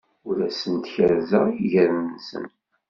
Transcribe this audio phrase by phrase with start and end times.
[0.27, 2.45] Ur asen-kerrzeɣ iger-nsen.